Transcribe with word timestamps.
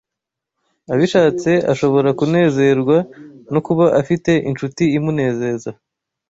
abishatse 0.93 1.51
ashobora 1.71 2.09
kunezezwa 2.19 2.97
no 3.53 3.59
kuba 3.65 3.85
afite 4.01 4.31
incuti 4.49 4.83
imunezeza 4.97 5.69